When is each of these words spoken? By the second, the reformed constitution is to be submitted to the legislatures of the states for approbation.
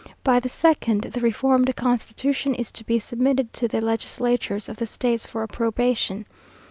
By 0.23 0.39
the 0.39 0.49
second, 0.49 1.01
the 1.03 1.19
reformed 1.19 1.75
constitution 1.75 2.55
is 2.55 2.71
to 2.71 2.83
be 2.83 2.97
submitted 2.97 3.53
to 3.53 3.67
the 3.67 3.81
legislatures 3.81 4.67
of 4.67 4.77
the 4.77 4.87
states 4.87 5.27
for 5.27 5.43
approbation. 5.43 6.25